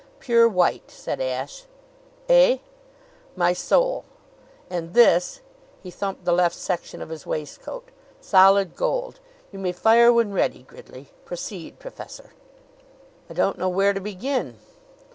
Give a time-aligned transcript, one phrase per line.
[0.19, 1.65] "Pure white!" said Ashe.
[2.27, 2.57] "Eh?"
[3.35, 4.03] "My soul!
[4.67, 5.41] And this"
[5.83, 9.19] he thumped the left section of his waistcoat "solid gold.
[9.51, 11.09] You may fire when ready, Gridley.
[11.23, 12.31] Proceed, professor."
[13.29, 14.57] "I don't know where to begin."